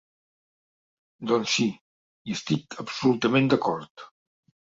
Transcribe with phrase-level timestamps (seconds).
[1.31, 1.67] Doncs sí,
[2.29, 4.07] hi estic absolutament d’acord.